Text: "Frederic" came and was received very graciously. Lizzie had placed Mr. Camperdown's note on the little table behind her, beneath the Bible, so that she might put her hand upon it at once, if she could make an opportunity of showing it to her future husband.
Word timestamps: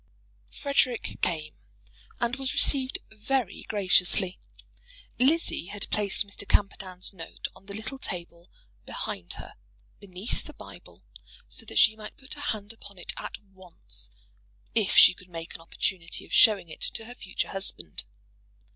"Frederic" 0.49 1.19
came 1.21 1.53
and 2.19 2.37
was 2.37 2.53
received 2.53 2.97
very 3.11 3.61
graciously. 3.69 4.39
Lizzie 5.19 5.67
had 5.67 5.87
placed 5.91 6.25
Mr. 6.25 6.47
Camperdown's 6.47 7.13
note 7.13 7.47
on 7.55 7.67
the 7.67 7.75
little 7.75 7.99
table 7.99 8.49
behind 8.83 9.33
her, 9.33 9.53
beneath 9.99 10.43
the 10.45 10.55
Bible, 10.55 11.03
so 11.47 11.67
that 11.67 11.77
she 11.77 11.95
might 11.95 12.17
put 12.17 12.33
her 12.33 12.41
hand 12.41 12.73
upon 12.73 12.97
it 12.97 13.13
at 13.15 13.37
once, 13.53 14.09
if 14.73 14.95
she 14.97 15.13
could 15.13 15.29
make 15.29 15.53
an 15.53 15.61
opportunity 15.61 16.25
of 16.25 16.33
showing 16.33 16.67
it 16.67 16.81
to 16.81 17.05
her 17.05 17.13
future 17.13 17.49
husband. 17.49 18.05